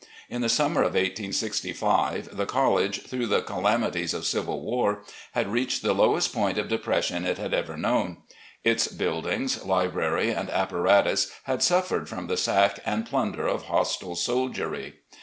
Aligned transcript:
In 0.31 0.41
the 0.41 0.49
summer 0.49 0.81
of 0.81 0.95
1865, 0.95 2.35
the 2.35 2.47
college, 2.47 3.03
through 3.05 3.27
the 3.27 3.43
calamities 3.43 4.15
of 4.15 4.25
civil 4.25 4.59
war, 4.59 5.03
had 5.33 5.51
reached 5.51 5.83
the 5.83 5.93
lowest 5.93 6.33
point 6.33 6.57
of 6.57 6.67
depression 6.67 7.23
it 7.23 7.37
had 7.37 7.53
ever 7.53 7.77
known. 7.77 8.17
Its 8.63 8.87
buildings, 8.87 9.63
library, 9.63 10.31
and 10.31 10.49
apparatus 10.49 11.29
had 11.43 11.61
suffered 11.61 12.09
from 12.09 12.25
the 12.25 12.35
sack 12.35 12.79
and 12.83 13.05
plunder 13.05 13.45
of 13.45 13.65
hostile 13.65 14.15
soldiery. 14.15 14.95